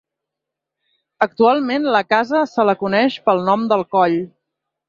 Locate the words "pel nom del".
3.29-3.89